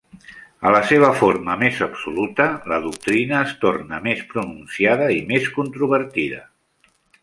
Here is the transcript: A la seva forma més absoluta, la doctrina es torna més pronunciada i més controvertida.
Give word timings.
A 0.69 0.69
la 0.75 0.79
seva 0.91 1.11
forma 1.19 1.57
més 1.65 1.83
absoluta, 1.87 2.49
la 2.73 2.81
doctrina 2.87 3.45
es 3.51 3.55
torna 3.67 4.03
més 4.09 4.27
pronunciada 4.35 5.15
i 5.21 5.25
més 5.33 5.51
controvertida. 5.61 6.47